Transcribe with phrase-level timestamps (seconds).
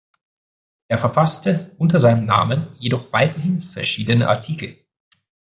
[0.87, 4.75] Er verfasste, unter seinem Namen, jedoch weiterhin verschiedene Artikel.